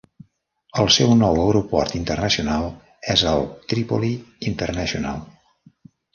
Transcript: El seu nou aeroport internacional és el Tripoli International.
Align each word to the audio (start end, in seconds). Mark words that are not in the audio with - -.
El 0.83 0.87
seu 0.95 1.11
nou 1.19 1.37
aeroport 1.43 1.93
internacional 1.99 2.65
és 3.15 3.25
el 3.35 3.45
Tripoli 3.75 4.11
International. 4.55 5.23